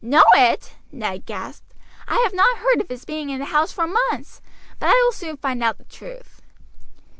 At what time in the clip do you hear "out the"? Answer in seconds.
5.61-5.83